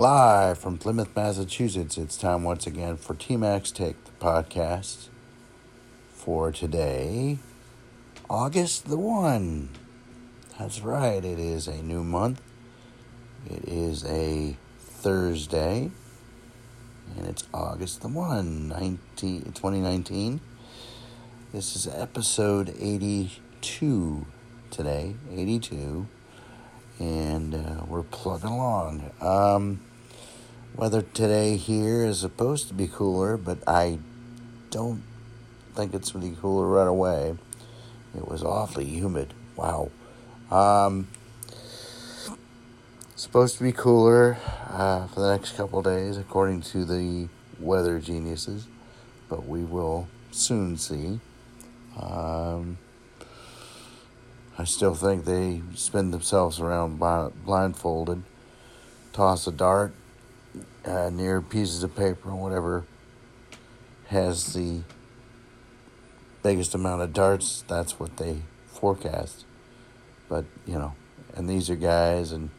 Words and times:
Live 0.00 0.58
from 0.58 0.78
Plymouth, 0.78 1.08
Massachusetts, 1.16 1.98
it's 1.98 2.16
time 2.16 2.44
once 2.44 2.68
again 2.68 2.96
for 2.98 3.16
TMAC's 3.16 3.72
Take 3.72 3.96
the 4.04 4.12
podcast 4.24 5.08
for 6.12 6.52
today, 6.52 7.38
August 8.30 8.88
the 8.88 8.96
1. 8.96 9.70
That's 10.56 10.82
right, 10.82 11.24
it 11.24 11.40
is 11.40 11.66
a 11.66 11.82
new 11.82 12.04
month. 12.04 12.40
It 13.44 13.64
is 13.66 14.04
a 14.04 14.56
Thursday, 14.78 15.90
and 17.16 17.26
it's 17.26 17.48
August 17.52 18.00
the 18.00 18.08
1, 18.08 18.68
19, 18.68 19.42
2019. 19.46 20.40
This 21.52 21.74
is 21.74 21.88
episode 21.88 22.72
82 22.78 24.26
today, 24.70 25.16
82, 25.32 26.06
and 27.00 27.54
uh, 27.56 27.84
we're 27.88 28.04
plugging 28.04 28.50
along. 28.50 29.10
Um, 29.20 29.80
weather 30.74 31.02
today 31.02 31.56
here 31.56 32.04
is 32.04 32.20
supposed 32.20 32.68
to 32.68 32.74
be 32.74 32.86
cooler, 32.86 33.36
but 33.36 33.58
I 33.66 33.98
don't 34.70 35.02
think 35.74 35.94
it's 35.94 36.12
going 36.12 36.24
to 36.24 36.30
be 36.30 36.40
cooler 36.40 36.66
right 36.66 36.88
away. 36.88 37.36
It 38.16 38.26
was 38.26 38.42
awfully 38.42 38.86
humid. 38.86 39.34
Wow. 39.56 39.90
Um, 40.50 41.08
supposed 43.16 43.58
to 43.58 43.64
be 43.64 43.72
cooler 43.72 44.38
uh, 44.70 45.06
for 45.08 45.20
the 45.20 45.30
next 45.30 45.56
couple 45.56 45.82
days, 45.82 46.16
according 46.16 46.62
to 46.62 46.84
the 46.84 47.28
weather 47.60 47.98
geniuses, 47.98 48.66
but 49.28 49.46
we 49.46 49.64
will 49.64 50.08
soon 50.30 50.76
see. 50.76 51.20
Um, 52.00 52.78
I 54.56 54.64
still 54.64 54.94
think 54.94 55.24
they 55.24 55.62
spin 55.74 56.10
themselves 56.10 56.60
around 56.60 56.98
blindfolded, 56.98 58.22
toss 59.12 59.46
a 59.46 59.52
dart, 59.52 59.92
uh, 60.84 61.10
near 61.10 61.40
pieces 61.40 61.82
of 61.82 61.94
paper 61.94 62.30
or 62.30 62.36
whatever 62.36 62.84
has 64.08 64.54
the 64.54 64.82
biggest 66.42 66.74
amount 66.74 67.02
of 67.02 67.12
darts, 67.12 67.64
that's 67.68 67.98
what 67.98 68.16
they 68.16 68.42
forecast. 68.66 69.44
But, 70.28 70.44
you 70.66 70.78
know, 70.78 70.94
and 71.34 71.48
these 71.48 71.68
are 71.70 71.76
guys 71.76 72.32
and 72.32 72.50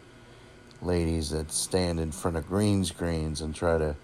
ladies 0.81 1.31
that 1.31 1.51
stand 1.51 1.99
in 1.99 2.11
front 2.11 2.37
of 2.37 2.47
green 2.47 2.85
screens 2.85 3.41
and 3.41 3.53
try 3.53 3.77
to 3.77 3.95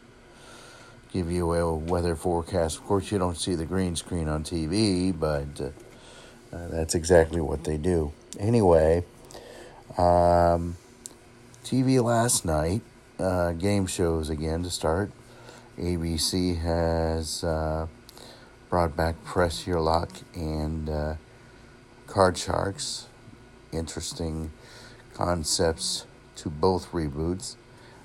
give 1.12 1.32
you 1.32 1.54
a 1.54 1.76
weather 1.76 2.16
forecast. 2.16 2.78
Of 2.78 2.86
course, 2.86 3.12
you 3.12 3.18
don't 3.18 3.38
see 3.38 3.56
the 3.56 3.66
green 3.66 3.96
screen 3.96 4.28
on 4.28 4.44
TV, 4.44 5.18
but 5.18 5.62
uh, 5.62 6.56
uh, 6.56 6.68
that's 6.68 6.96
exactly 6.96 7.42
what 7.42 7.64
they 7.64 7.78
do. 7.78 8.12
Anyway, 8.40 9.06
um, 9.98 10.76
TV 11.64 12.04
last 12.04 12.44
night 12.44 12.82
uh, 13.20 13.54
game 13.54 13.88
shows 13.88 14.30
again 14.30 14.64
to 14.64 14.70
start. 14.70 15.12
ABC 15.78 16.62
has 16.62 17.44
uh, 17.44 17.88
brought 18.70 18.96
back 18.96 19.24
Press 19.24 19.68
Your 19.68 19.80
Luck 19.80 20.10
and 20.34 20.90
uh, 20.90 21.16
Card 22.08 22.38
Sharks. 22.38 23.08
Interesting 23.72 24.52
concepts 25.14 26.06
to 26.38 26.50
both 26.50 26.92
reboots, 26.92 27.56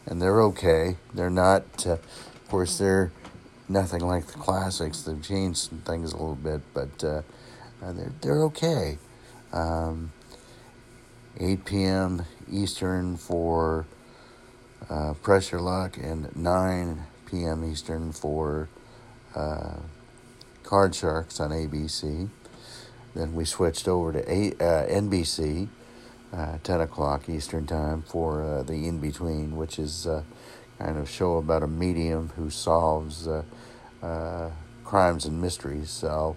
and 0.07 0.21
they're 0.21 0.41
okay. 0.43 0.97
They're 1.15 1.31
not, 1.31 1.87
uh, 1.87 1.93
of 1.93 2.49
course, 2.49 2.79
they're 2.79 3.13
nothing 3.69 4.01
like 4.01 4.27
the 4.27 4.39
classics. 4.39 5.03
They've 5.03 5.23
changed 5.23 5.59
some 5.59 5.79
things 5.79 6.13
a 6.13 6.17
little 6.17 6.35
bit, 6.35 6.61
but 6.75 7.05
uh, 7.05 7.23
uh, 7.83 7.93
they're 7.93 8.13
they're 8.21 8.43
okay. 8.45 8.99
Um, 9.53 10.13
8 11.39 11.65
p.m. 11.65 12.27
Eastern 12.51 13.17
for 13.17 13.87
uh, 14.89 15.15
Press 15.23 15.53
Your 15.53 15.61
Luck, 15.61 15.97
and 15.97 16.35
9 16.35 17.07
p.m. 17.27 17.65
Eastern 17.65 18.13
for 18.13 18.69
uh, 19.35 19.77
Card 20.63 20.95
Sharks 20.95 21.41
on 21.41 21.51
ABC. 21.51 22.29
Then 23.15 23.35
we 23.35 23.45
switched 23.45 23.89
over 23.89 24.13
to 24.13 24.21
uh, 24.21 24.87
NBC, 24.87 25.69
uh, 26.33 26.59
10 26.63 26.81
o'clock 26.81 27.29
Eastern 27.29 27.67
Time 27.67 28.03
for 28.03 28.43
uh, 28.43 28.63
the 28.63 28.87
In 28.87 29.01
Between, 29.01 29.57
which 29.57 29.79
is 29.79 30.07
uh, 30.07 30.23
kind 30.79 30.97
of 30.97 31.11
show 31.11 31.37
about 31.37 31.63
a 31.63 31.67
medium 31.67 32.31
who 32.37 32.51
solves 32.51 33.29
crimes 34.85 35.25
and 35.25 35.41
mysteries. 35.41 35.91
So 35.91 36.37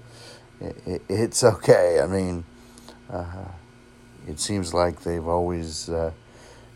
it, 0.60 0.76
it, 0.86 1.02
it's 1.10 1.44
okay. 1.44 2.00
I 2.02 2.08
mean, 2.08 2.44
it 4.28 4.40
seems 4.40 4.74
like 4.74 5.02
they've 5.02 5.28
always 5.28 5.90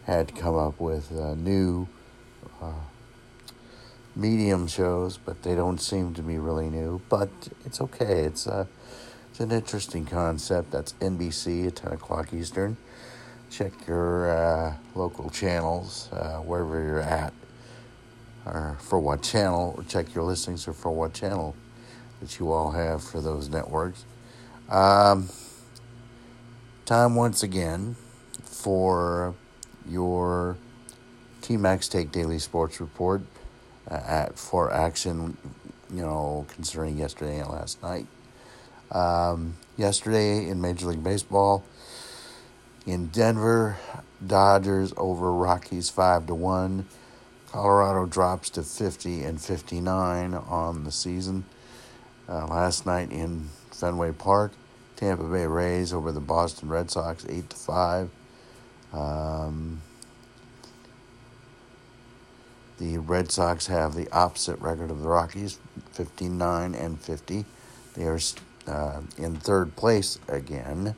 had 0.08 0.34
come 0.34 0.56
up 0.56 0.80
with 0.80 1.12
uh, 1.12 1.36
new 1.36 1.86
uh, 2.62 2.72
medium 4.16 4.66
shows, 4.66 5.18
but 5.18 5.44
they 5.44 5.54
don't 5.54 5.80
seem 5.80 6.14
to 6.14 6.22
be 6.22 6.40
really 6.40 6.70
new. 6.70 7.02
But 7.10 7.30
it's 7.66 7.82
okay. 7.82 8.22
It's 8.24 8.48
a 8.48 8.54
uh, 8.54 8.66
it's 9.30 9.42
an 9.42 9.52
interesting 9.52 10.06
concept. 10.06 10.72
That's 10.72 10.94
NBC 10.94 11.68
at 11.68 11.76
ten 11.76 11.92
o'clock 11.92 12.34
Eastern. 12.34 12.78
Check 13.52 13.74
your 13.86 14.32
uh, 14.32 14.74
local 14.96 15.30
channels 15.30 16.10
uh, 16.12 16.38
wherever 16.38 16.82
you're 16.82 17.02
at, 17.02 17.34
or 18.46 18.78
for 18.80 19.00
what 19.00 19.22
channel. 19.22 19.76
Or 19.78 19.84
Check 19.84 20.16
your 20.16 20.24
listings 20.24 20.68
or 20.68 20.74
for 20.74 20.92
what 20.92 21.14
channel 21.14 21.54
that 22.22 22.40
you 22.40 22.52
all 22.52 22.72
have 22.72 23.04
for 23.04 23.22
those 23.22 23.50
networks. 23.50 24.06
Um, 24.70 25.30
time 26.86 27.16
once 27.16 27.44
again 27.44 27.98
for 28.42 29.36
your 29.90 30.58
TMAC's 31.42 31.88
Take 31.88 32.12
Daily 32.12 32.40
Sports 32.40 32.80
Report 32.80 33.22
uh, 33.90 33.96
at 33.96 34.38
for 34.38 34.74
action, 34.74 35.38
you 35.94 36.02
know, 36.02 36.46
concerning 36.50 36.98
yesterday 36.98 37.40
and 37.40 37.50
last 37.50 37.82
night. 37.82 38.08
Um, 38.92 39.56
yesterday 39.78 40.48
in 40.48 40.62
Major 40.62 40.88
League 40.88 41.04
Baseball, 41.04 41.64
in 42.86 43.08
Denver, 43.08 43.78
Dodgers 44.26 44.94
over 44.98 45.32
Rockies 45.32 45.90
five 45.90 46.26
to 46.28 46.36
one. 46.36 46.86
Colorado 47.52 48.06
drops 48.06 48.50
to 48.52 48.64
fifty 48.64 49.24
and 49.24 49.42
fifty 49.42 49.80
nine 49.80 50.34
on 50.34 50.84
the 50.84 50.92
season. 50.92 51.46
Uh, 52.30 52.46
last 52.48 52.86
night 52.86 53.12
in 53.12 53.50
Fenway 53.72 54.12
Park, 54.12 54.52
Tampa 54.96 55.24
Bay 55.24 55.46
Rays 55.46 55.94
over 55.94 56.12
the 56.12 56.20
Boston 56.20 56.68
Red 56.70 56.92
Sox 56.92 57.26
eight 57.30 57.50
to 57.50 57.56
five. 57.56 58.10
Um, 58.94 59.82
the 62.78 62.98
Red 63.00 63.32
Sox 63.32 63.68
have 63.68 63.96
the 63.96 64.10
opposite 64.12 64.60
record 64.60 64.92
of 64.92 65.02
the 65.02 65.08
Rockies, 65.08 65.60
59 65.92 66.76
and 66.76 67.00
50. 67.00 67.46
They 67.96 68.04
are 68.06 68.20
uh, 68.68 69.02
in 69.18 69.38
third 69.38 69.76
place 69.76 70.20
again, 70.28 70.96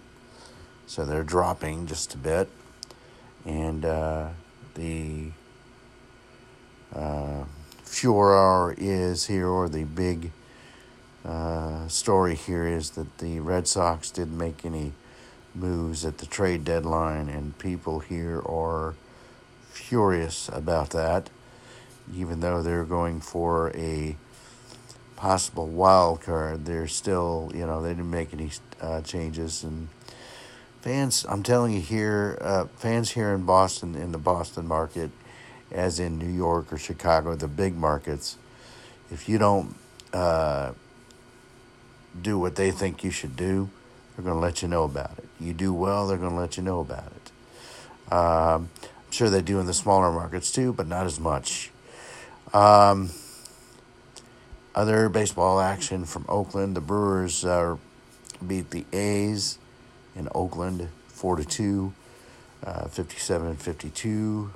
so 0.88 1.06
they're 1.06 1.24
dropping 1.24 1.88
just 1.88 2.14
a 2.14 2.18
bit. 2.18 2.50
And 3.46 3.86
uh, 3.86 4.30
the 4.76 5.32
uh, 6.94 7.46
furor 7.84 8.76
is 8.78 9.28
here, 9.28 9.48
or 9.48 9.70
the 9.70 9.86
big 9.86 10.32
uh, 11.24 11.88
story 11.88 12.36
here 12.36 12.68
is 12.68 12.92
that 12.92 13.20
the 13.20 13.40
Red 13.40 13.68
Sox 13.68 14.12
didn't 14.12 14.38
make 14.38 14.66
any 14.66 14.94
moves 15.60 16.06
at 16.06 16.18
the 16.20 16.26
trade 16.26 16.64
deadline, 16.64 17.30
and 17.30 17.58
people 17.60 18.00
here 18.00 18.42
are 18.46 18.96
furious 19.70 20.50
about 20.54 20.92
that, 20.92 21.30
even 22.14 22.40
though 22.40 22.64
they're 22.64 22.84
going 22.84 23.22
for 23.22 23.72
a 23.76 24.16
possible 25.16 25.68
wild 25.68 26.22
card. 26.22 26.66
They're 26.66 26.88
still, 26.88 27.52
you 27.54 27.66
know, 27.66 27.82
they 27.82 27.90
didn't 27.90 28.10
make 28.10 28.34
any 28.34 28.52
uh, 28.82 29.02
changes, 29.02 29.64
and 29.64 29.90
fans, 30.82 31.26
I'm 31.30 31.44
telling 31.44 31.74
you 31.74 31.82
here, 31.82 32.38
uh, 32.42 32.66
fans 32.78 33.12
here 33.12 33.34
in 33.34 33.44
Boston, 33.46 33.96
in 33.96 34.12
the 34.12 34.18
Boston 34.18 34.68
market, 34.68 35.12
as 35.72 36.00
in 36.00 36.18
New 36.18 36.32
York 36.32 36.74
or 36.74 36.78
Chicago, 36.78 37.36
the 37.36 37.48
big 37.48 37.76
markets, 37.76 38.38
if 39.12 39.30
you 39.30 39.38
don't 39.38 39.76
uh, 40.14 40.72
do 42.20 42.40
what 42.40 42.56
they 42.56 42.72
think 42.72 43.04
you 43.04 43.12
should 43.12 43.36
do, 43.36 43.70
they're 44.16 44.24
going 44.24 44.36
to 44.36 44.42
let 44.42 44.62
you 44.62 44.68
know 44.68 44.84
about 44.84 45.18
it. 45.18 45.29
You 45.40 45.54
do 45.54 45.74
well, 45.74 46.08
they're 46.08 46.18
going 46.18 46.32
to 46.32 46.40
let 46.40 46.58
you 46.58 46.64
know 46.64 46.82
about 46.82 47.12
it. 47.12 48.14
Um, 48.14 48.70
I'm 48.80 49.12
sure 49.12 49.30
they 49.30 49.42
do 49.42 49.60
in 49.60 49.66
the 49.66 49.74
smaller 49.74 50.12
markets 50.12 50.52
too, 50.52 50.74
but 50.74 50.88
not 50.88 51.06
as 51.06 51.20
much. 51.20 51.72
Um, 52.54 53.12
other 54.76 55.10
baseball 55.10 55.60
action 55.60 56.06
from 56.06 56.26
Oakland: 56.28 56.76
the 56.76 56.82
Brewers 56.82 57.46
uh, 57.46 57.78
beat 58.46 58.72
the 58.72 58.86
A's 58.92 59.60
in 60.16 60.28
Oakland 60.34 60.90
four 61.08 61.36
to 61.36 61.46
two, 61.46 61.94
uh, 62.64 62.88
57 62.88 63.48
and 63.48 63.60
52. 63.60 64.52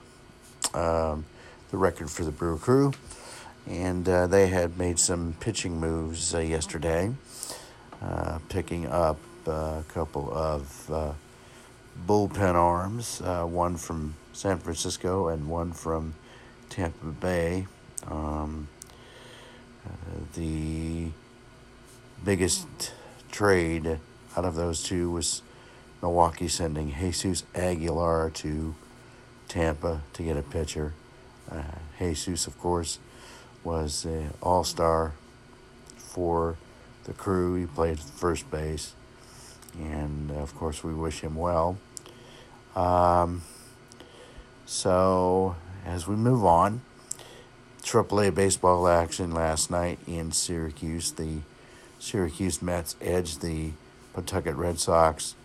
Um, 0.74 1.26
the 1.72 1.78
record 1.78 2.10
for 2.10 2.24
the 2.24 2.32
Brewer 2.32 2.58
Crew, 2.58 2.94
and 3.68 4.08
uh, 4.08 4.28
they 4.28 4.48
had 4.48 4.78
made 4.78 5.00
some 5.00 5.36
pitching 5.40 5.80
moves 5.80 6.34
uh, 6.34 6.40
yesterday, 6.40 7.12
uh, 8.02 8.40
picking 8.50 8.88
up 8.88 9.18
a 9.48 9.84
couple 9.90 10.32
of 10.34 10.92
uh, 10.92 11.14
bullpen 12.08 12.56
arms, 12.56 13.22
uh, 13.22 13.44
one 13.44 13.78
from 13.78 14.16
San 14.34 14.58
Francisco 14.58 15.28
and 15.28 15.50
one 15.50 15.72
from 15.74 16.14
Tampa 16.70 17.06
Bay. 17.06 17.68
Um, 18.10 18.68
uh, 19.86 19.90
the 20.36 21.08
biggest 22.24 22.94
trade 23.32 24.00
out 24.36 24.46
of 24.46 24.56
those 24.56 24.84
two 24.84 25.12
was 25.12 25.42
Milwaukee 26.02 26.48
sending 26.48 26.94
Jesus 26.94 27.44
Aguilar 27.56 28.30
to 28.32 28.76
Tampa 29.48 30.02
to 30.14 30.24
get 30.24 30.38
a 30.38 30.42
pitcher. 30.42 30.94
Uh, 31.52 31.62
Jesus, 32.00 32.48
of 32.48 32.58
course, 32.60 33.00
was 33.64 34.06
an 34.06 34.34
all 34.42 34.64
star 34.64 35.14
for 35.98 36.58
the 37.06 37.14
crew. 37.14 37.56
He 37.56 37.66
played 37.66 38.00
first 38.00 38.50
base. 38.50 38.94
And 39.80 40.32
of 40.32 40.56
course, 40.56 40.84
we 40.84 40.94
wish 40.94 41.22
him 41.22 41.36
well. 41.36 41.78
Um, 42.76 43.42
so, 44.66 45.56
as 45.86 46.08
we 46.08 46.16
move 46.16 46.46
on, 46.46 46.82
AAA 47.84 48.34
baseball 48.34 48.88
action 48.88 49.32
last 49.32 49.70
night 49.70 50.00
in 50.08 50.32
Syracuse. 50.32 51.12
The 51.12 51.40
Syracuse 52.00 52.62
Mets 52.62 52.96
edged 53.02 53.42
the 53.42 53.72
Pawtucket 54.14 54.56
Red 54.56 54.80
Sox 54.80 55.36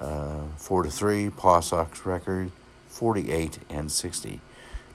uh, 0.00 0.44
four 0.56 0.82
to 0.82 0.90
three. 0.90 1.30
Paw 1.30 1.60
Sox 1.60 2.04
record 2.06 2.50
forty 2.88 3.30
eight 3.30 3.58
and 3.68 3.92
sixty. 3.92 4.40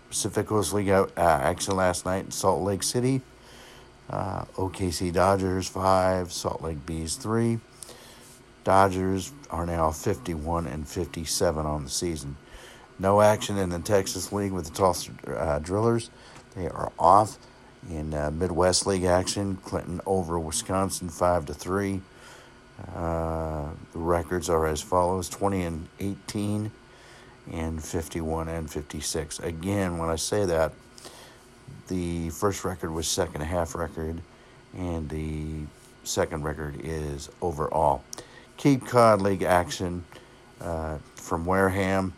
Pacific 0.09 0.47
Coast 0.47 0.73
League 0.73 0.89
uh, 0.89 1.07
action 1.17 1.75
last 1.75 2.05
night 2.05 2.25
in 2.25 2.31
Salt 2.31 2.63
Lake 2.63 2.83
City. 2.83 3.21
Uh, 4.09 4.45
OKC 4.55 5.11
Dodgers 5.11 5.67
five, 5.67 6.31
Salt 6.31 6.61
Lake 6.61 6.85
Bees 6.85 7.15
three. 7.15 7.59
Dodgers 8.65 9.31
are 9.51 9.65
now 9.67 9.91
51 9.91 10.65
and 10.65 10.87
57 10.87 11.65
on 11.65 11.83
the 11.83 11.89
season. 11.89 12.35
No 12.97 13.21
action 13.21 13.57
in 13.57 13.69
the 13.69 13.77
Texas 13.77 14.31
League 14.31 14.51
with 14.51 14.65
the 14.65 14.73
Tulsa 14.73 15.11
uh, 15.27 15.59
Drillers. 15.59 16.09
They 16.55 16.67
are 16.67 16.91
off 16.97 17.37
in 17.89 18.15
uh, 18.15 18.31
Midwest 18.31 18.87
League 18.87 19.03
action. 19.03 19.57
Clinton 19.57 20.01
over 20.07 20.39
Wisconsin 20.39 21.09
five 21.09 21.45
to 21.45 21.53
three. 21.53 22.01
Uh, 22.95 23.69
the 23.93 23.99
records 23.99 24.49
are 24.49 24.65
as 24.65 24.81
follows: 24.81 25.29
20 25.29 25.63
and 25.63 25.87
18, 25.99 26.71
and 27.51 27.83
51 27.83 28.47
and 28.47 28.71
56. 28.71 29.39
Again, 29.39 29.99
when 29.99 30.09
I 30.09 30.15
say 30.15 30.43
that, 30.43 30.73
the 31.87 32.31
first 32.31 32.65
record 32.65 32.91
was 32.91 33.07
second 33.07 33.41
half 33.41 33.75
record, 33.75 34.21
and 34.75 35.07
the 35.07 35.67
second 36.03 36.43
record 36.43 36.79
is 36.83 37.29
overall. 37.43 38.03
Cape 38.57 38.85
Cod 38.85 39.21
League 39.21 39.43
action 39.43 40.05
uh, 40.61 40.97
from 41.15 41.45
Wareham 41.45 42.13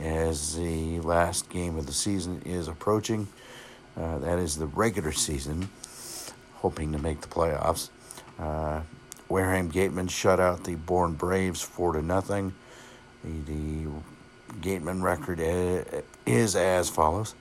as 0.00 0.56
the 0.56 1.00
last 1.00 1.48
game 1.48 1.76
of 1.76 1.86
the 1.86 1.92
season 1.92 2.42
is 2.44 2.68
approaching. 2.68 3.28
Uh, 3.96 4.18
that 4.18 4.38
is 4.38 4.56
the 4.56 4.66
regular 4.66 5.12
season, 5.12 5.68
hoping 6.54 6.92
to 6.92 6.98
make 6.98 7.20
the 7.20 7.28
playoffs. 7.28 7.90
Uh, 8.38 8.80
Wareham 9.28 9.68
Gatemen 9.68 10.08
shut 10.08 10.40
out 10.40 10.64
the 10.64 10.74
Bourne 10.74 11.14
Braves 11.14 11.62
four 11.62 11.92
to 11.92 12.02
nothing. 12.02 12.54
The, 13.24 13.52
the 13.52 13.90
Gatemen 14.60 15.02
record 15.02 15.40
is 16.26 16.54
as 16.56 16.90
follows: 16.90 17.34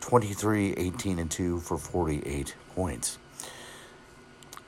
23, 0.00 0.74
18, 0.76 1.18
and 1.18 1.30
two 1.30 1.60
for 1.60 1.78
48 1.78 2.54
points. 2.74 3.18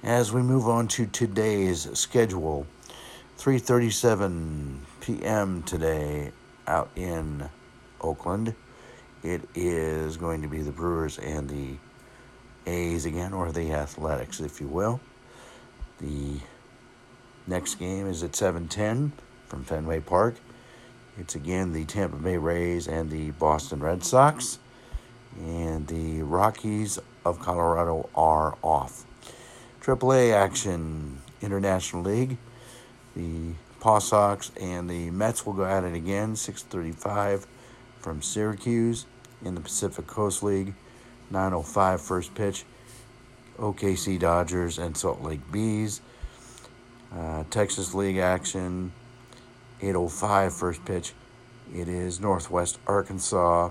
As 0.04 0.34
we 0.34 0.42
move 0.42 0.68
on 0.68 0.86
to 0.88 1.06
today's 1.06 1.88
schedule, 1.98 2.66
3:37 3.38 4.80
p.m. 5.00 5.62
today 5.62 6.32
out 6.66 6.90
in 6.94 7.48
Oakland. 8.02 8.54
It 9.22 9.48
is 9.54 10.18
going 10.18 10.42
to 10.42 10.48
be 10.48 10.60
the 10.60 10.72
Brewers 10.72 11.18
and 11.18 11.48
the 11.48 11.78
A's 12.70 13.06
again, 13.06 13.32
or 13.32 13.50
the 13.50 13.72
Athletics, 13.72 14.40
if 14.40 14.60
you 14.60 14.68
will. 14.68 15.00
The 16.00 16.40
next 17.46 17.76
game 17.76 18.06
is 18.06 18.22
at 18.22 18.32
7:10 18.32 19.12
from 19.46 19.64
Fenway 19.64 20.00
Park. 20.00 20.34
It's 21.18 21.34
again 21.34 21.72
the 21.72 21.86
Tampa 21.86 22.18
Bay 22.18 22.36
Rays 22.36 22.86
and 22.86 23.10
the 23.10 23.30
Boston 23.30 23.80
Red 23.80 24.04
Sox, 24.04 24.58
and 25.40 25.86
the 25.86 26.20
Rockies 26.20 26.98
of 27.24 27.40
Colorado 27.40 28.10
are 28.14 28.58
off. 28.60 29.06
AAA 29.84 30.32
action, 30.32 31.20
International 31.42 32.00
League. 32.00 32.38
The 33.14 33.52
Paw 33.80 33.98
Sox 33.98 34.50
and 34.58 34.88
the 34.88 35.10
Mets 35.10 35.44
will 35.44 35.52
go 35.52 35.66
at 35.66 35.84
it 35.84 35.94
again, 35.94 36.36
6:35 36.36 37.46
from 38.00 38.22
Syracuse 38.22 39.04
in 39.44 39.54
the 39.54 39.60
Pacific 39.60 40.06
Coast 40.06 40.42
League. 40.42 40.72
905 41.30 42.00
first 42.00 42.34
pitch. 42.34 42.64
OKC 43.58 44.18
Dodgers 44.18 44.78
and 44.78 44.96
Salt 44.96 45.20
Lake 45.20 45.52
Bees. 45.52 46.00
Uh, 47.14 47.44
Texas 47.50 47.92
League 47.92 48.16
action. 48.16 48.90
805 49.82 50.54
first 50.54 50.82
pitch. 50.86 51.12
It 51.74 51.88
is 51.88 52.20
Northwest 52.20 52.78
Arkansas 52.86 53.70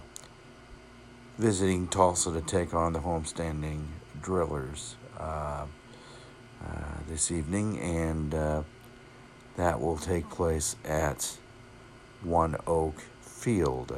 visiting 1.39 1.87
Tulsa 1.87 2.31
to 2.31 2.41
take 2.41 2.75
on 2.75 2.93
the 2.93 2.99
homestanding 2.99 3.85
Drillers 4.21 4.93
uh, 5.19 5.65
uh, 6.65 6.99
this 7.07 7.31
evening, 7.31 7.79
and 7.79 8.33
uh, 8.33 8.63
that 9.57 9.79
will 9.79 9.97
take 9.97 10.29
place 10.29 10.75
at 10.85 11.37
One 12.21 12.55
Oak 12.67 12.95
Field 13.21 13.93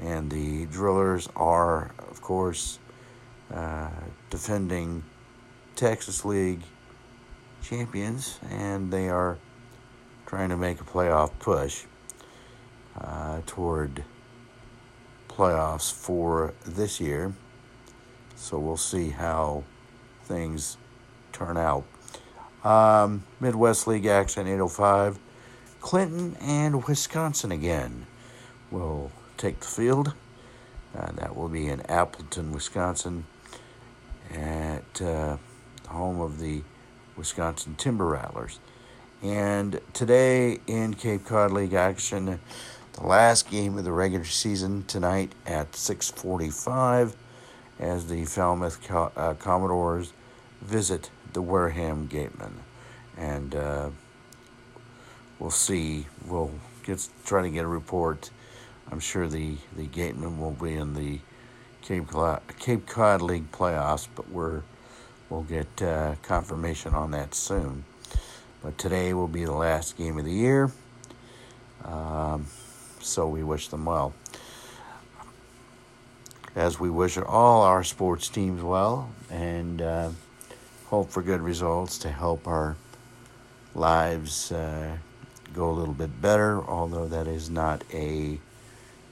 and 0.00 0.30
the 0.30 0.66
drillers 0.66 1.28
are, 1.36 1.90
of 1.98 2.20
course, 2.22 2.78
uh, 3.52 3.90
defending 4.30 5.04
Texas 5.76 6.24
League 6.24 6.62
champions, 7.62 8.38
and 8.48 8.90
they 8.90 9.08
are 9.08 9.38
trying 10.26 10.48
to 10.48 10.56
make 10.56 10.80
a 10.80 10.84
playoff 10.84 11.30
push 11.38 11.84
uh, 12.98 13.40
toward 13.46 14.04
playoffs 15.28 15.92
for 15.92 16.54
this 16.64 17.00
year. 17.00 17.34
So 18.36 18.58
we'll 18.58 18.76
see 18.78 19.10
how 19.10 19.64
things 20.24 20.78
turn 21.32 21.56
out. 21.56 21.84
Um, 22.64 23.24
Midwest 23.40 23.86
League 23.86 24.06
action 24.06 24.46
805. 24.46 25.18
Clinton 25.80 26.36
and 26.40 26.86
Wisconsin 26.86 27.50
again 27.50 28.06
will 28.70 29.10
take 29.36 29.60
the 29.60 29.66
field. 29.66 30.14
Uh, 30.96 31.12
that 31.12 31.36
will 31.36 31.48
be 31.48 31.68
in 31.68 31.80
Appleton, 31.82 32.52
Wisconsin, 32.52 33.24
at 34.32 35.00
uh, 35.00 35.36
home 35.88 36.20
of 36.20 36.38
the 36.38 36.62
Wisconsin 37.16 37.74
Timber 37.76 38.06
Rattlers. 38.06 38.58
And 39.22 39.80
today 39.92 40.60
in 40.66 40.94
Cape 40.94 41.24
Cod 41.24 41.52
League 41.52 41.74
action, 41.74 42.40
the 42.94 43.06
last 43.06 43.50
game 43.50 43.78
of 43.78 43.84
the 43.84 43.92
regular 43.92 44.24
season 44.24 44.84
tonight 44.86 45.32
at 45.46 45.72
6:45, 45.72 47.14
as 47.78 48.08
the 48.08 48.24
Falmouth 48.24 48.82
Co- 48.82 49.12
uh, 49.16 49.34
Commodores 49.34 50.12
visit 50.60 51.10
the 51.32 51.42
Wareham 51.42 52.06
Gatemen, 52.06 52.54
and 53.16 53.54
uh, 53.54 53.90
we'll 55.38 55.50
see. 55.50 56.06
We'll 56.26 56.52
get 56.84 57.08
try 57.24 57.42
to 57.42 57.50
get 57.50 57.64
a 57.64 57.68
report 57.68 58.30
I'm 58.90 59.00
sure 59.00 59.28
the, 59.28 59.56
the 59.76 59.86
Gatemen 59.86 60.40
will 60.40 60.50
be 60.50 60.74
in 60.74 60.94
the 60.94 61.20
Cape, 61.82 62.08
Cape 62.58 62.86
Cod 62.86 63.22
League 63.22 63.52
playoffs, 63.52 64.08
but 64.14 64.28
we're, 64.30 64.62
we'll 65.28 65.44
get 65.44 65.80
uh, 65.80 66.16
confirmation 66.22 66.94
on 66.94 67.12
that 67.12 67.34
soon. 67.34 67.84
But 68.62 68.78
today 68.78 69.14
will 69.14 69.28
be 69.28 69.44
the 69.44 69.52
last 69.52 69.96
game 69.96 70.18
of 70.18 70.24
the 70.24 70.32
year, 70.32 70.72
um, 71.84 72.46
so 73.00 73.28
we 73.28 73.44
wish 73.44 73.68
them 73.68 73.84
well. 73.84 74.12
As 76.56 76.80
we 76.80 76.90
wish 76.90 77.16
all 77.16 77.62
our 77.62 77.84
sports 77.84 78.28
teams 78.28 78.60
well 78.60 79.08
and 79.30 79.80
uh, 79.80 80.10
hope 80.90 81.08
for 81.08 81.22
good 81.22 81.40
results 81.40 81.98
to 81.98 82.10
help 82.10 82.48
our 82.48 82.76
lives 83.76 84.50
uh, 84.50 84.96
go 85.54 85.70
a 85.70 85.72
little 85.72 85.94
bit 85.94 86.20
better, 86.20 86.60
although 86.64 87.06
that 87.06 87.28
is 87.28 87.48
not 87.48 87.84
a 87.94 88.38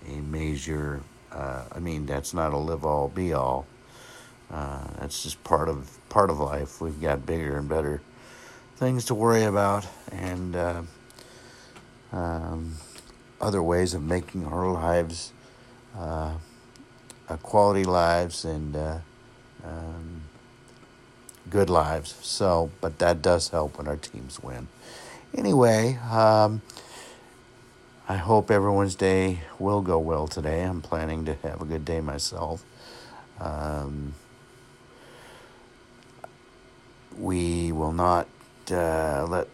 a 0.08 0.16
major. 0.23 1.00
Uh, 1.30 1.62
I 1.70 1.78
mean, 1.78 2.04
that's 2.04 2.35
not 2.35 2.52
a 2.52 2.56
live 2.56 2.85
all 2.85 3.08
be 3.08 3.32
all. 3.32 3.64
Uh, 4.50 4.88
that's 4.99 5.23
just 5.23 5.44
part 5.44 5.68
of 5.68 5.99
part 6.08 6.30
of 6.30 6.40
life. 6.40 6.80
We've 6.80 7.00
got 7.00 7.25
bigger 7.25 7.56
and 7.56 7.68
better 7.68 8.02
things 8.75 9.04
to 9.04 9.14
worry 9.14 9.44
about, 9.44 9.87
and 10.11 10.56
uh, 10.56 10.82
um, 12.11 12.75
other 13.40 13.62
ways 13.62 13.94
of 13.94 14.02
making 14.02 14.47
our 14.47 14.68
lives 14.73 15.32
uh, 15.97 16.35
quality 17.42 17.85
lives 17.85 18.44
and 18.44 18.75
uh, 18.75 18.99
um, 19.64 20.23
good 21.50 21.71
lives. 21.71 22.14
So, 22.23 22.71
but 22.81 22.99
that 22.99 23.23
does 23.23 23.49
help 23.49 23.78
when 23.78 23.88
our 23.88 23.97
teams 23.97 24.43
win. 24.43 24.69
Anyway. 25.35 25.97
Um, 26.11 26.62
I 28.11 28.17
hope 28.17 28.50
everyone's 28.50 28.95
day 28.95 29.40
will 29.59 29.83
go 29.83 29.99
well 29.99 30.28
today. 30.28 30.62
I'm 30.62 30.81
planning 30.81 31.26
to 31.26 31.35
have 31.43 31.61
a 31.61 31.67
good 31.67 31.85
day 31.85 32.00
myself. 32.00 32.64
Um, 33.38 34.14
we 37.19 37.71
will 37.71 37.93
not 37.93 38.26
uh, 38.71 39.26
let 39.28 39.49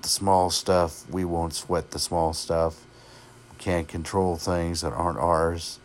the 0.00 0.08
small 0.08 0.50
stuff, 0.50 1.08
we 1.08 1.24
won't 1.24 1.54
sweat 1.54 1.92
the 1.92 2.00
small 2.00 2.32
stuff. 2.32 2.84
We 3.52 3.58
can't 3.58 3.86
control 3.86 4.36
things 4.36 4.80
that 4.80 4.92
aren't 4.92 5.18
ours. 5.18 5.78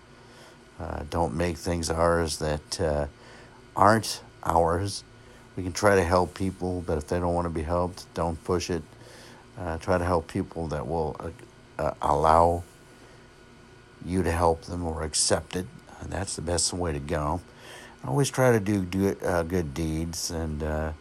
Uh, 0.79 1.03
don't 1.12 1.36
make 1.36 1.57
things 1.57 1.91
ours 1.91 2.38
that 2.39 2.81
uh, 2.81 3.05
aren't 3.75 4.24
ours. 4.47 5.03
We 5.55 5.63
can 5.63 5.73
try 5.73 5.95
to 5.95 6.03
help 6.03 6.33
people, 6.33 6.83
but 6.85 6.97
if 6.97 7.07
they 7.07 7.19
don't 7.19 7.33
want 7.33 7.45
to 7.45 7.53
be 7.53 7.63
helped, 7.63 8.11
don't 8.13 8.41
push 8.43 8.69
it. 8.69 8.83
Uh, 9.57 9.77
try 9.79 9.97
to 9.97 10.05
help 10.05 10.27
people 10.27 10.67
that 10.67 10.87
will 10.87 11.15
uh, 11.19 11.81
uh, 11.81 11.93
allow 12.01 12.63
you 14.05 14.21
to 14.21 14.31
help 14.31 14.61
them 14.63 14.83
or 14.83 15.03
accept 15.03 15.55
it. 15.55 15.65
And 15.99 16.11
that's 16.11 16.35
the 16.35 16.43
best 16.43 16.73
way 16.73 16.93
to 16.93 16.99
go. 16.99 17.41
always 18.05 18.29
try 18.29 18.51
to 18.51 18.59
do, 18.59 18.85
do 18.85 19.17
uh, 19.25 19.41
good 19.43 19.73
deeds 19.73 20.29
and 20.29 20.61
uh, 20.61 20.91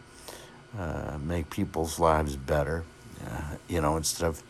make 1.20 1.50
people's 1.50 1.98
lives 1.98 2.34
better. 2.36 2.84
You 3.68 3.80
know, 3.80 3.96
instead 3.96 4.26
of 4.26 4.42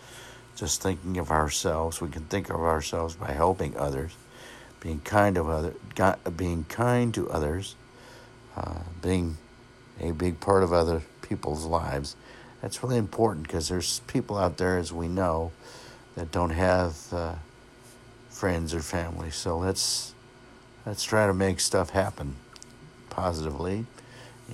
just 0.55 0.83
thinking 0.83 1.19
of 1.19 1.31
ourselves, 1.31 2.01
we 2.01 2.09
can 2.09 2.25
think 2.25 2.49
of 2.49 2.61
ourselves 2.61 3.15
by 3.17 3.33
helping 3.33 3.77
others, 3.77 4.13
being 4.81 5.01
kind 5.01 5.37
of 5.37 5.49
other, 5.49 5.75
being 6.37 6.65
kind 6.65 7.13
to 7.15 7.29
others, 7.31 7.75
uh, 8.57 8.81
being 9.03 9.37
a 10.01 10.13
big 10.13 10.41
part 10.41 10.63
of 10.63 10.73
other 10.73 11.03
people's 11.23 11.65
lives. 11.65 12.17
That's 12.63 12.83
really 12.83 12.97
important 12.97 13.47
because 13.47 13.69
there's 13.69 14.01
people 14.01 14.37
out 14.37 14.57
there, 14.57 14.79
as 14.79 14.93
we 14.93 15.09
know, 15.09 15.53
that 16.15 16.33
don't 16.33 16.51
have 16.51 16.97
uh, 17.13 17.35
friends 18.31 18.75
or 18.75 18.81
family. 18.81 19.31
So 19.31 19.59
let's 19.59 20.15
let's 20.85 21.05
try 21.05 21.27
to 21.27 21.35
make 21.35 21.61
stuff 21.61 21.91
happen 21.91 22.37
positively, 23.11 23.87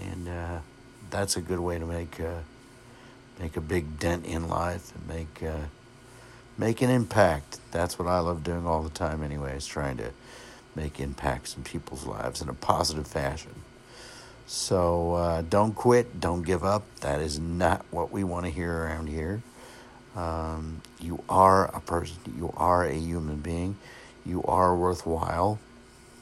and 0.00 0.28
uh, 0.28 0.58
that's 1.10 1.36
a 1.36 1.40
good 1.40 1.60
way 1.60 1.78
to 1.78 1.86
make 1.86 2.20
uh, 2.20 2.40
make 3.38 3.56
a 3.56 3.60
big 3.60 3.98
dent 3.98 4.26
in 4.26 4.48
life 4.48 4.92
and 4.94 5.08
make 5.08 5.42
uh, 5.42 5.66
make 6.58 6.82
an 6.82 6.90
impact. 6.90 7.60
That's 7.70 7.98
what 7.98 8.08
I 8.08 8.18
love 8.20 8.42
doing 8.42 8.66
all 8.66 8.82
the 8.82 8.90
time. 8.90 9.22
Anyways, 9.22 9.66
trying 9.66 9.96
to 9.98 10.10
make 10.74 11.00
impacts 11.00 11.56
in 11.56 11.62
people's 11.62 12.04
lives 12.04 12.40
in 12.40 12.48
a 12.48 12.54
positive 12.54 13.06
fashion. 13.06 13.62
So 14.52 15.14
uh, 15.14 15.42
don't 15.48 15.74
quit, 15.74 16.20
don't 16.20 16.42
give 16.42 16.62
up. 16.62 16.84
That 17.00 17.22
is 17.22 17.38
not 17.38 17.86
what 17.90 18.12
we 18.12 18.22
want 18.22 18.44
to 18.44 18.50
hear 18.50 18.70
around 18.70 19.06
here. 19.06 19.42
Um, 20.14 20.82
you 21.00 21.24
are 21.26 21.74
a 21.74 21.80
person, 21.80 22.18
you 22.36 22.52
are 22.58 22.84
a 22.84 22.92
human 22.92 23.38
being, 23.38 23.78
you 24.26 24.42
are 24.44 24.76
worthwhile. 24.76 25.58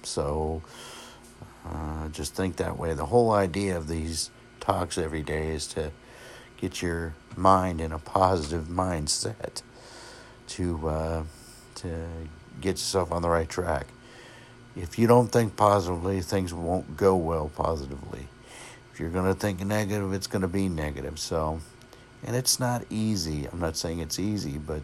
So 0.05 0.63
uh, 1.67 2.07
just 2.11 2.37
think 2.37 2.55
that 2.59 2.79
way. 2.79 2.95
The 2.95 3.07
whole 3.07 3.33
idea 3.33 3.77
of 3.77 3.89
these 3.89 4.31
talks 4.61 4.97
every 4.97 5.25
day 5.25 5.49
is 5.49 5.67
to 5.75 5.91
get 6.57 6.81
your 6.81 7.17
mind 7.37 7.81
in 7.81 7.91
a 7.91 7.99
positive 7.99 8.67
mindset 8.67 9.63
to 10.51 10.89
uh, 10.89 11.23
to 11.75 12.07
get 12.61 12.71
yourself 12.71 13.11
on 13.11 13.23
the 13.23 13.29
right 13.29 13.49
track. 13.49 13.89
If 14.81 14.99
you 14.99 15.07
don't 15.07 15.29
think 15.29 15.57
positively, 15.57 16.23
things 16.23 16.55
won't 16.55 16.97
go 16.97 17.15
well 17.15 17.51
positively. 17.55 18.29
If 18.93 18.99
you're 18.99 19.11
going 19.11 19.27
to 19.27 19.39
think 19.39 19.61
negative, 19.65 20.13
it's 20.15 20.27
going 20.27 20.43
to 20.43 20.49
be 20.49 20.69
negative. 20.69 21.19
So 21.19 21.61
and 22.25 22.37
it's 22.37 22.61
not 22.61 22.85
easy. 22.91 23.47
I'm 23.47 23.61
not 23.61 23.77
saying 23.77 24.01
it's 24.01 24.19
easy, 24.19 24.59
but 24.59 24.83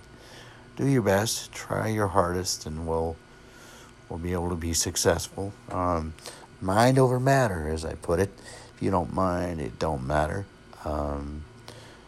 do 0.77 0.87
your 0.87 1.03
best, 1.03 1.53
try 1.53 1.89
your 1.89 2.09
hardest, 2.09 2.67
and 2.67 2.87
we'll 2.87 3.17
we'll 4.09 4.19
be 4.19 4.33
able 4.33 4.51
to 4.51 4.57
be 4.57 4.73
successful. 4.73 5.53
Um, 5.71 6.15
mind 6.61 6.99
over 6.99 7.19
matter, 7.19 7.69
as 7.69 7.85
I 7.85 7.95
put 7.95 8.21
it. 8.21 8.31
If 8.75 8.83
you 8.83 8.91
don't 8.91 9.15
mind, 9.15 9.61
it 9.61 9.79
don't 9.79 10.07
matter. 10.07 10.45
Um, 10.85 11.45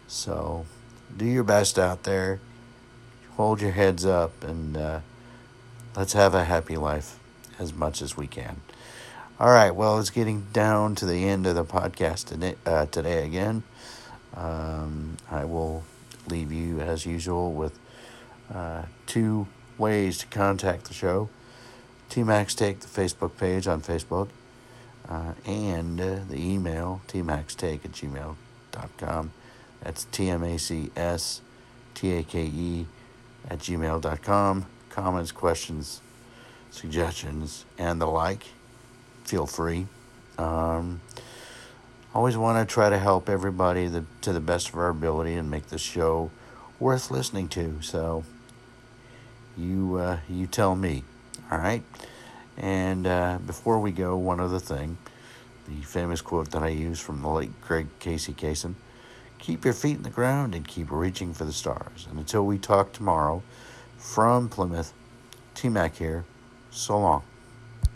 so 0.07 0.67
do 1.17 1.25
your 1.25 1.45
best 1.45 1.79
out 1.79 2.03
there. 2.03 2.41
Hold 3.37 3.61
your 3.63 3.73
heads 3.73 4.05
up, 4.05 4.45
and 4.45 4.77
uh, 4.77 5.01
let's 5.97 6.13
have 6.13 6.35
a 6.35 6.45
happy 6.45 6.77
life 6.77 7.19
as 7.59 7.75
much 7.75 8.03
as 8.03 8.17
we 8.17 8.27
can. 8.27 8.61
All 9.41 9.51
right. 9.51 9.71
Well, 9.71 9.99
it's 10.01 10.11
getting 10.11 10.47
down 10.53 10.95
to 10.97 11.07
the 11.07 11.29
end 11.29 11.47
of 11.47 11.55
the 11.55 11.65
podcast 11.65 12.27
today, 12.27 12.57
uh, 12.67 12.87
today 12.87 13.25
again. 13.25 13.63
Um, 14.35 15.17
I 15.31 15.45
will 15.45 15.85
leave 16.29 16.53
you, 16.53 16.81
as 16.81 17.07
usual, 17.07 17.53
with 17.53 17.79
uh, 18.53 18.83
two 19.07 19.47
ways 19.77 20.19
to 20.19 20.27
contact 20.27 20.85
the 20.87 20.95
show. 20.95 21.29
TMAC's 22.11 22.55
Take, 22.55 22.81
the 22.81 22.89
Facebook 22.89 23.37
page 23.37 23.67
on 23.67 23.81
Facebook, 23.83 24.29
uh, 25.09 25.35
and 25.47 26.01
uh, 26.01 26.17
the 26.29 26.37
email, 26.41 27.01
tmacstake 27.07 27.85
at 27.85 27.93
gmail.com. 27.93 29.33
That's 29.83 30.05
T 30.05 30.29
M 30.29 30.43
A 30.43 30.59
C 30.59 30.91
S 30.97 31.43
T 31.95 32.13
A 32.13 32.23
K 32.23 32.45
E 32.45 32.87
at 33.49 33.59
gmail.com. 33.61 34.67
Comments, 34.91 35.33
questions, 35.33 36.01
suggestions, 36.71 37.65
and 37.79 38.01
the 38.01 38.07
like. 38.07 38.45
Feel 39.25 39.47
free. 39.47 39.87
Um, 40.39 41.01
always 42.15 42.37
want 42.37 42.67
to 42.67 42.73
try 42.73 42.89
to 42.89 42.99
help 42.99 43.29
everybody 43.29 43.87
the, 43.87 44.05
to 44.23 44.33
the 44.33 44.41
best 44.41 44.69
of 44.71 44.77
our 44.77 44.89
ability 44.89 45.35
and 45.35 45.51
make 45.51 45.67
the 45.67 45.79
show 45.79 46.31
worth 46.81 47.11
listening 47.11 47.49
to. 47.49 47.81
So 47.83 48.25
you 49.57 49.97
uh, 49.97 50.19
you 50.29 50.47
tell 50.47 50.75
me, 50.75 51.05
all 51.51 51.59
right. 51.59 51.83
And 52.57 53.07
uh, 53.07 53.39
before 53.47 53.79
we 53.79 53.93
go, 53.93 54.17
one 54.17 54.41
other 54.41 54.59
thing, 54.59 54.99
the 55.69 55.83
famous 55.83 56.21
quote 56.21 56.51
that 56.53 56.63
I 56.63 56.69
use 56.69 56.99
from 56.99 57.23
the 57.23 57.29
late 57.29 57.61
Greg 57.61 57.89
Casey 57.99 58.33
Kasem: 58.33 58.75
"Keep 59.39 59.65
your 59.65 59.75
feet 59.75 59.97
in 59.97 60.03
the 60.03 60.11
ground 60.11 60.55
and 60.55 60.67
keep 60.67 60.91
reaching 60.91 61.35
for 61.35 61.45
the 61.45 61.53
stars." 61.53 62.07
And 62.09 62.19
until 62.19 62.47
we 62.47 62.59
talk 62.59 62.93
tomorrow, 62.93 63.43
from 63.97 64.49
Plymouth, 64.49 64.93
T 65.55 65.69
Mac 65.69 65.97
here. 65.97 66.25
So 66.71 66.99
long. 66.99 67.23